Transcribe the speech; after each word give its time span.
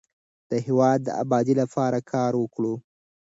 د 0.49 0.51
هیواد 0.67 0.99
د 1.03 1.09
ابادۍ 1.23 1.53
لپاره 1.61 1.99
کار 2.11 2.31
وکړو. 2.37 2.73